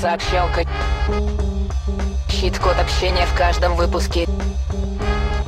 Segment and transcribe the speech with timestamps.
[0.00, 0.64] Сообщалка.
[2.30, 4.28] Хит-код общения в каждом выпуске.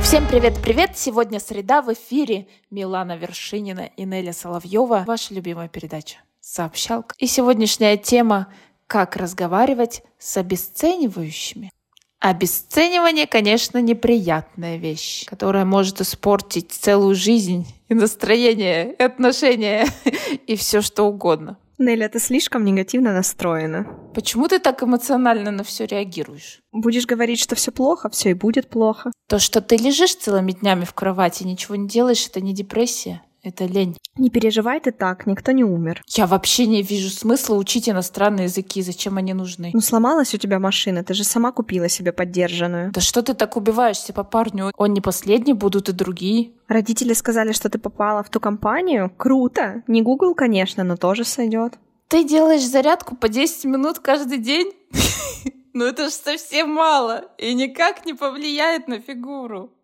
[0.00, 0.96] Всем привет-привет!
[0.96, 5.02] Сегодня среда в эфире Милана Вершинина и Неля Соловьева.
[5.04, 7.16] Ваша любимая передача «Сообщалка».
[7.18, 8.46] И сегодняшняя тема
[8.86, 11.72] «Как разговаривать с обесценивающими».
[12.20, 19.88] Обесценивание, конечно, неприятная вещь, которая может испортить целую жизнь и настроение, и отношения,
[20.46, 21.58] и все что угодно.
[21.78, 23.84] Неля, ты слишком негативно настроена.
[24.14, 26.60] Почему ты так эмоционально на все реагируешь?
[26.72, 29.12] Будешь говорить, что все плохо, все и будет плохо.
[29.28, 33.22] То, что ты лежишь целыми днями в кровати, ничего не делаешь, это не депрессия.
[33.46, 33.96] Это лень.
[34.18, 36.02] Не переживай ты так, никто не умер.
[36.08, 38.82] Я вообще не вижу смысла учить иностранные языки.
[38.82, 39.70] Зачем они нужны?
[39.72, 42.90] Ну сломалась у тебя машина, ты же сама купила себе поддержанную.
[42.90, 44.72] Да что ты так убиваешься по парню?
[44.76, 46.50] Он не последний, будут и другие.
[46.66, 49.12] Родители сказали, что ты попала в ту компанию?
[49.16, 49.84] Круто!
[49.86, 51.74] Не Google, конечно, но тоже сойдет.
[52.08, 54.72] Ты делаешь зарядку по 10 минут каждый день?
[55.78, 59.75] Ну это же совсем мало и никак не повлияет на фигуру.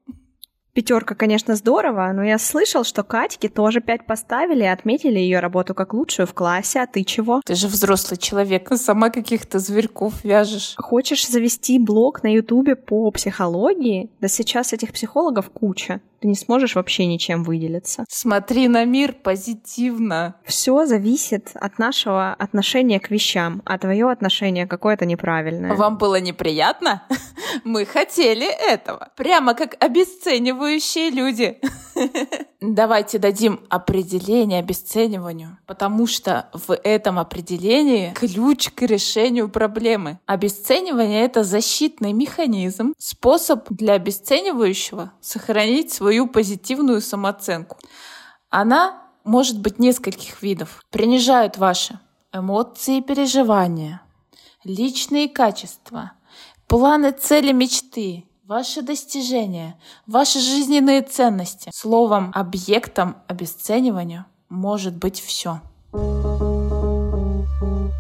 [0.75, 5.75] Пятерка, конечно, здорово, но я слышал, что Катьке тоже пять поставили и отметили ее работу
[5.75, 7.43] как лучшую в классе, а ты чего?
[7.45, 10.75] Ты же взрослый человек, сама каких-то зверьков вяжешь.
[10.79, 14.11] Хочешь завести блог на Ютубе по психологии?
[14.21, 16.01] Да сейчас этих психологов куча.
[16.23, 18.05] Ты не сможешь вообще ничем выделиться.
[18.09, 20.37] Смотри на мир позитивно.
[20.45, 25.75] Все зависит от нашего отношения к вещам, а твое отношение какое-то неправильное.
[25.75, 27.03] Вам было неприятно?
[27.65, 29.09] Мы хотели этого.
[29.17, 29.75] Прямо как
[30.63, 31.59] обесценивающие люди.
[32.61, 40.19] Давайте дадим определение обесцениванию, потому что в этом определении ключ к решению проблемы.
[40.27, 47.77] Обесценивание— это защитный механизм, способ для обесценивающего сохранить свою позитивную самооценку.
[48.51, 50.85] Она может быть нескольких видов.
[50.91, 51.99] Принижают ваши
[52.33, 54.03] эмоции и переживания,
[54.65, 56.13] личные качества,
[56.67, 61.71] планы, цели, мечты, ваши достижения, ваши жизненные ценности.
[61.73, 65.61] Словом, объектом обесценивания может быть все.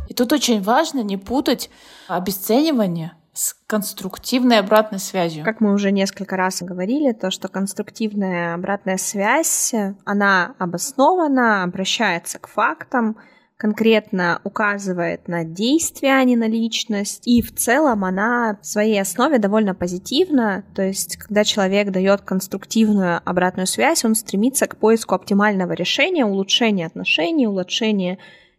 [0.09, 1.71] И тут очень важно не путать
[2.09, 5.45] обесценивание с конструктивной обратной связью.
[5.45, 9.73] Как мы уже несколько раз говорили, то, что конструктивная обратная связь,
[10.05, 13.17] она обоснована, обращается к фактам,
[13.57, 17.27] конкретно указывает на действия, а не на личность.
[17.27, 20.65] И в целом она в своей основе довольно позитивна.
[20.75, 26.87] То есть, когда человек дает конструктивную обратную связь, он стремится к поиску оптимального решения, улучшения
[26.87, 28.19] отношений, улучшения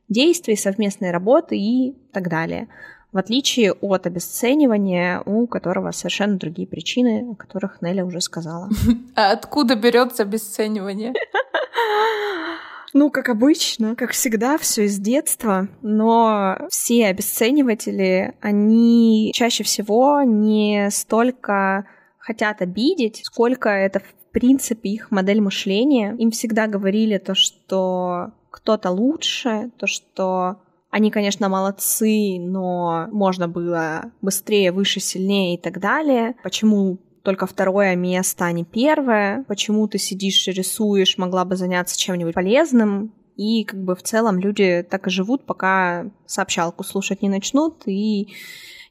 [0.09, 2.67] действий, совместной работы и так далее.
[3.11, 8.69] В отличие от обесценивания, у которого совершенно другие причины, о которых Неля уже сказала.
[9.15, 11.13] А откуда берется обесценивание?
[12.93, 20.89] Ну, как обычно, как всегда, все из детства, но все обесцениватели, они чаще всего не
[20.91, 21.87] столько
[22.19, 26.15] хотят обидеть, сколько это в принципе их модель мышления.
[26.17, 30.61] Им всегда говорили то, что кто-то лучше, то, что
[30.91, 36.35] они, конечно, молодцы, но можно было быстрее, выше, сильнее и так далее.
[36.43, 39.43] Почему только второе место, а не первое.
[39.47, 43.13] Почему ты сидишь и рисуешь, могла бы заняться чем-нибудь полезным.
[43.35, 48.27] И как бы в целом люди так и живут, пока сообщалку слушать не начнут и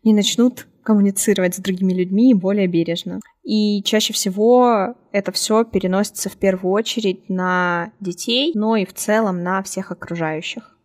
[0.03, 3.21] не начнут коммуницировать с другими людьми более бережно.
[3.45, 9.43] И чаще всего это все переносится в первую очередь на детей, но и в целом
[9.43, 10.77] на всех окружающих.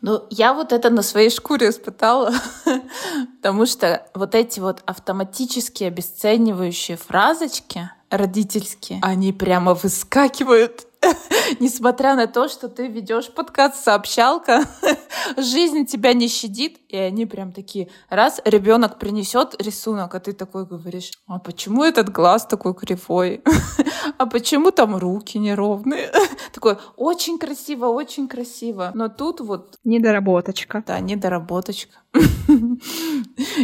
[0.00, 2.32] Ну, я вот это на своей шкуре испытала,
[3.42, 10.86] потому что вот эти вот автоматически обесценивающие фразочки родительские, они прямо выскакивают
[11.60, 14.64] несмотря на то, что ты ведешь подкаст сообщалка,
[15.36, 20.66] жизнь тебя не щадит, и они прям такие, раз ребенок принесет рисунок, а ты такой
[20.66, 23.42] говоришь, а почему этот глаз такой кривой?
[24.18, 26.10] а почему там руки неровные?
[26.52, 28.92] такой, очень красиво, очень красиво.
[28.94, 29.76] Но тут вот...
[29.84, 30.82] Недоработочка.
[30.86, 31.98] Да, недоработочка.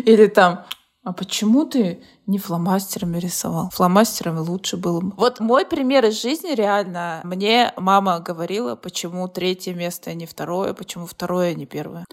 [0.04, 0.64] Или там,
[1.02, 3.70] а почему ты не фломастерами рисовал?
[3.70, 5.12] Фломастерами лучше было бы.
[5.16, 7.20] Вот мой пример из жизни реально.
[7.24, 12.04] Мне мама говорила, почему третье место, а не второе, почему второе, а не первое.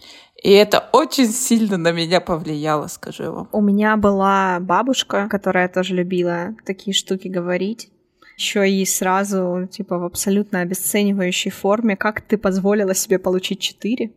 [0.42, 3.50] И это очень сильно на меня повлияло, скажу я вам.
[3.52, 7.90] У меня была бабушка, которая тоже любила такие штуки говорить
[8.38, 14.12] еще и сразу, типа, в абсолютно обесценивающей форме, как ты позволила себе получить четыре?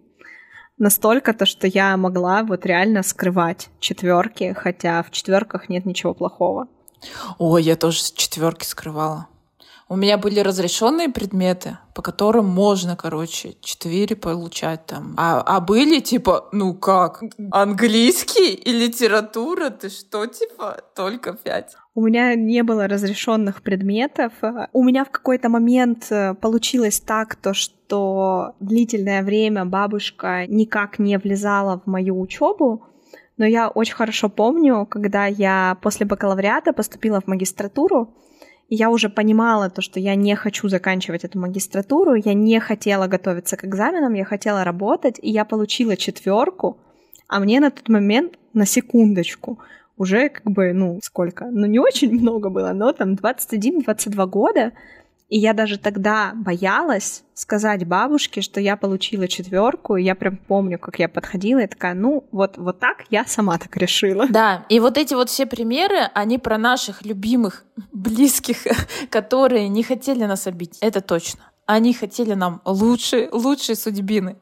[0.81, 6.67] Настолько то, что я могла вот реально скрывать четверки, хотя в четверках нет ничего плохого.
[7.39, 9.29] Ой, я тоже четверки скрывала.
[9.93, 15.15] У меня были разрешенные предметы, по которым можно, короче, 4 получать там.
[15.17, 19.71] А, а были типа, ну как, английский и литература?
[19.71, 21.77] Ты что, типа, только 5?
[21.97, 24.33] У меня не было разрешенных предметов.
[24.73, 31.19] У меня в какой-то момент э, получилось так, то что длительное время бабушка никак не
[31.19, 32.87] влезала в мою учебу,
[33.39, 38.15] но я очень хорошо помню, когда я после бакалавриата поступила в магистратуру,
[38.71, 43.57] я уже понимала то, что я не хочу заканчивать эту магистратуру, я не хотела готовиться
[43.57, 46.79] к экзаменам, я хотела работать, и я получила четверку,
[47.27, 49.59] а мне на тот момент, на секундочку,
[49.97, 51.47] уже как бы, ну, сколько?
[51.47, 54.73] Ну, не очень много было, но там 21-22 года,
[55.31, 59.97] и я даже тогда боялась сказать бабушке, что я получила четверку.
[59.97, 63.57] И я прям помню, как я подходила и такая, ну, вот, вот так я сама
[63.57, 64.27] так решила.
[64.29, 68.67] Да, и вот эти вот все примеры, они про наших любимых, близких,
[69.11, 70.79] которые не хотели нас обидеть.
[70.81, 71.41] Это точно.
[71.73, 74.39] Они хотели нам лучшей, лучшей судьбины.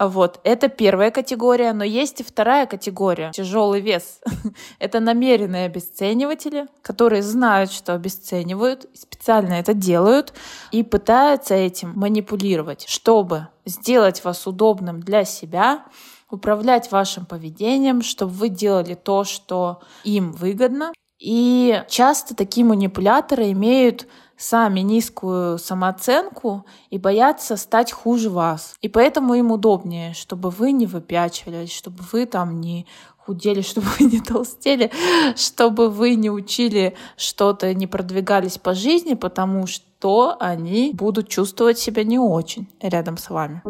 [0.00, 0.40] Вот.
[0.42, 3.30] Это первая категория, но есть и вторая категория.
[3.30, 4.18] Тяжелый вес.
[4.80, 10.34] это намеренные обесцениватели, которые знают, что обесценивают, специально это делают
[10.72, 15.84] и пытаются этим манипулировать, чтобы сделать вас удобным для себя,
[16.30, 20.92] управлять вашим поведением, чтобы вы делали то, что им выгодно.
[21.22, 28.74] И часто такие манипуляторы имеют сами низкую самооценку и боятся стать хуже вас.
[28.80, 32.86] И поэтому им удобнее, чтобы вы не выпячивались, чтобы вы там не
[33.18, 34.90] худели, чтобы вы не толстели,
[35.36, 42.02] чтобы вы не учили что-то, не продвигались по жизни, потому что они будут чувствовать себя
[42.02, 43.62] не очень рядом с вами.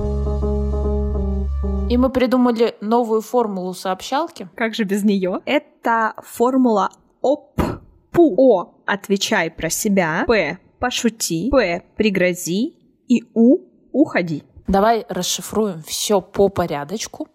[1.93, 4.49] И мы придумали новую формулу сообщалки.
[4.57, 5.41] Как же без нее?
[5.45, 6.89] Это формула
[7.23, 7.61] ОП
[8.13, 8.35] Пу.
[8.37, 8.75] О.
[8.85, 10.25] Отвечай про себя.
[10.27, 10.59] П.
[10.79, 11.49] Пошути.
[11.51, 11.83] П.
[11.97, 12.75] Пригрози.
[13.09, 13.59] И У.
[13.93, 14.45] Уходи.
[14.69, 17.29] Давай расшифруем все по порядочку.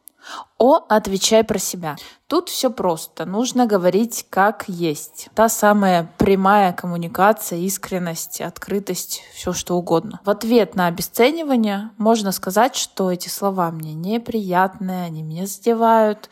[0.57, 1.95] О, отвечай про себя.
[2.27, 3.25] Тут все просто.
[3.25, 5.29] Нужно говорить как есть.
[5.35, 10.19] Та самая прямая коммуникация, искренность, открытость, все что угодно.
[10.25, 16.29] В ответ на обесценивание можно сказать, что эти слова мне неприятные, они меня задевают,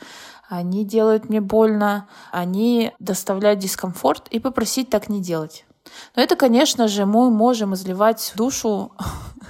[0.49, 5.65] они делают мне больно, они доставляют дискомфорт, и попросить так не делать.
[6.15, 8.91] Но это, конечно же, мы можем изливать душу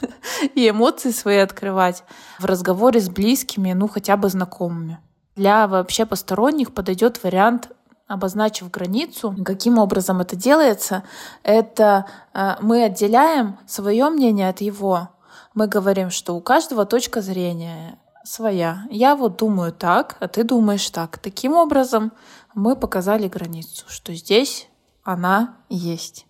[0.55, 2.03] и эмоции свои открывать
[2.39, 4.99] в разговоре с близкими, ну хотя бы знакомыми.
[5.35, 7.71] Для вообще посторонних подойдет вариант
[8.07, 9.35] обозначив границу.
[9.43, 11.03] Каким образом это делается?
[11.43, 15.09] Это э, мы отделяем свое мнение от его.
[15.53, 18.85] Мы говорим, что у каждого точка зрения своя.
[18.89, 21.17] Я вот думаю так, а ты думаешь так.
[21.19, 22.11] Таким образом,
[22.53, 24.69] мы показали границу, что здесь
[25.03, 26.25] она есть.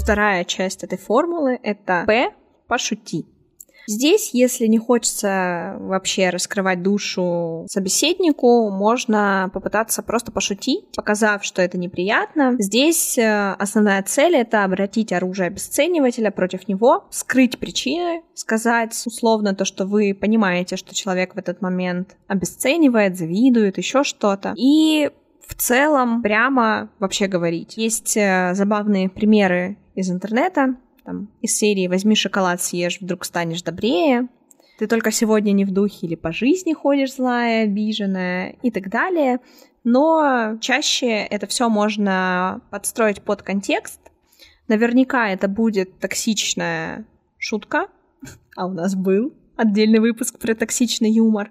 [0.00, 2.34] Вторая часть этой формулы— это «П»—
[2.66, 3.26] «пошути».
[3.86, 11.78] Здесь, если не хочется вообще раскрывать душу собеседнику, можно попытаться просто пошутить, показав, что это
[11.78, 12.54] неприятно.
[12.58, 19.64] Здесь э, основная цель— это обратить оружие обесценивателя против него, скрыть причины, сказать условно то,
[19.64, 24.54] что вы понимаете, что человек в этот момент обесценивает, завидует, еще что-то.
[24.56, 25.10] И
[25.46, 27.76] в целом прямо вообще говорить.
[27.76, 34.28] Есть э, забавные примеры из интернета, там, из серии «Возьми шоколад, съешь, вдруг станешь добрее»,
[34.78, 39.40] «Ты только сегодня не в духе» или «По жизни ходишь злая, обиженная» и так далее.
[39.84, 44.00] Но чаще это все можно подстроить под контекст.
[44.68, 47.04] Наверняка это будет токсичная
[47.38, 47.88] шутка,
[48.56, 51.50] а у нас был отдельный выпуск про токсичный юмор.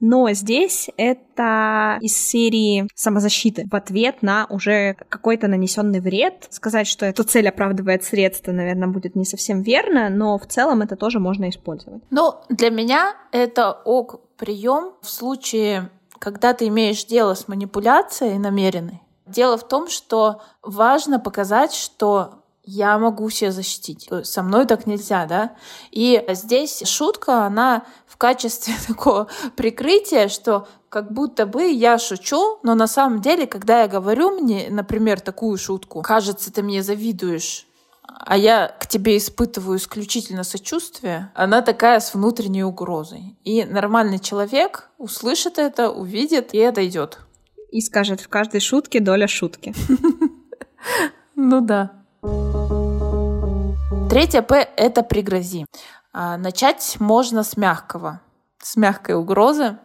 [0.00, 6.46] Но здесь это из серии самозащиты в ответ на уже какой-то нанесенный вред.
[6.50, 10.96] Сказать, что эта цель оправдывает средства, наверное, будет не совсем верно, но в целом это
[10.96, 12.02] тоже можно использовать.
[12.10, 19.02] Ну, для меня это ок прием в случае, когда ты имеешь дело с манипуляцией намеренной.
[19.26, 22.39] Дело в том, что важно показать, что
[22.70, 24.08] я могу себя защитить.
[24.22, 25.56] Со мной так нельзя, да?
[25.90, 32.74] И здесь шутка, она в качестве такого прикрытия, что как будто бы я шучу, но
[32.74, 37.66] на самом деле, когда я говорю мне, например, такую шутку, кажется, ты мне завидуешь,
[38.06, 43.36] а я к тебе испытываю исключительно сочувствие, она такая с внутренней угрозой.
[43.44, 47.18] И нормальный человек услышит это, увидит и отойдет.
[47.70, 49.74] И скажет в каждой шутке доля шутки.
[51.42, 51.99] Ну да.
[54.10, 55.66] Третье П— это пригрози.
[56.12, 58.20] А, начать можно с мягкого,
[58.60, 59.78] с мягкой угрозы.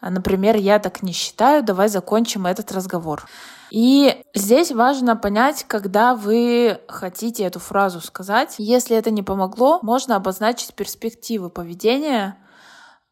[0.00, 3.26] А, например, я так не считаю, давай закончим этот разговор.
[3.70, 8.54] И здесь важно понять, когда вы хотите эту фразу сказать.
[8.58, 12.36] Если это не помогло, можно обозначить перспективы поведения.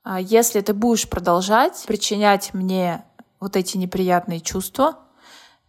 [0.03, 3.05] А если ты будешь продолжать причинять мне
[3.41, 5.06] вот эти неприятные чувства,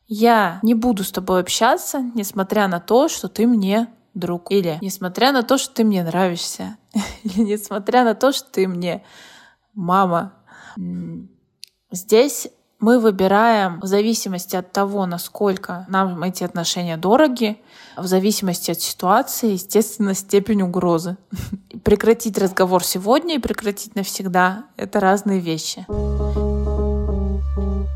[0.08, 4.52] я не буду с тобой общаться, несмотря на то, что ты мне друг.
[4.52, 6.78] Или несмотря на то, что ты мне нравишься.
[7.24, 9.04] Или несмотря на то, что ты мне
[9.74, 10.34] мама.
[11.92, 12.50] Здесь
[12.80, 17.60] мы выбираем в зависимости от того, насколько нам эти отношения дороги,
[17.96, 21.18] в зависимости от ситуации, естественно, степень угрозы.
[21.84, 25.86] Прекратить разговор сегодня и прекратить навсегда— это разные вещи.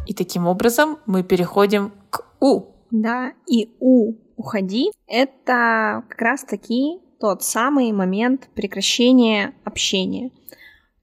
[0.07, 1.93] И таким образом мы переходим
[2.41, 2.63] У.
[2.91, 10.31] Да, и У «уходи»— это как раз-таки тот самый момент прекращения общения.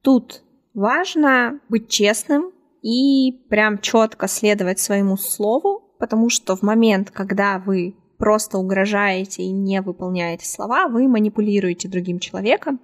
[0.02, 0.42] Тут
[0.74, 2.52] важно быть честным
[2.82, 9.52] и прям четко следовать своему слову, потому что в момент, когда вы просто угрожаете и
[9.52, 12.80] не выполняете слова, вы манипулируете другим человеком,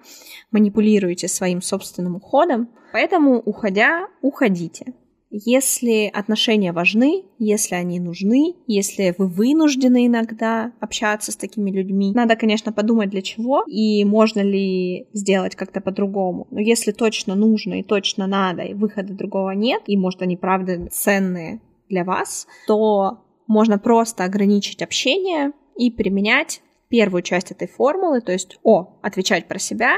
[0.53, 2.69] манипулируете своим собственным уходом.
[2.93, 4.95] Поэтому, уходя, уходите.
[5.37, 12.37] Если отношения важны, если они нужны, если вы вынуждены иногда общаться с такими людьми, надо,
[12.37, 16.47] конечно, подумать для чего и можно ли сделать как-то по-другому.
[16.53, 20.87] Но если точно нужно и точно надо, и выхода другого нет, и может они правда
[20.93, 28.31] ценные для вас, то можно просто ограничить общение и применять первую часть этой формулы, то
[28.31, 29.97] есть О, отвечать про себя,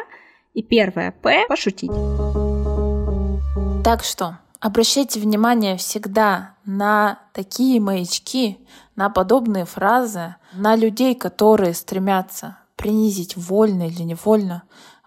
[0.55, 1.90] и первое П, пошутить.
[3.85, 8.58] Так что, Обращайте внимание всегда на такие маячки,
[8.96, 14.64] на подобные фразы, на людей, которые стремятся принизить вольно или невольно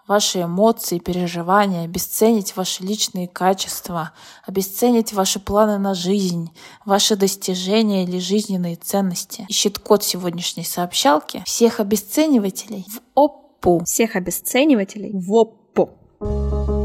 [0.08, 4.12] ваши эмоции, переживания, обесценить ваши личные качества,
[4.46, 6.52] обесценить ваши планы на жизнь,
[6.86, 9.44] ваши достижения или жизненные ценности.
[9.50, 13.84] Ищет код сегодняшней сообщалки всех обесценивателей в ОППУ.
[13.84, 16.79] Всех обесценивателей в ОППУ.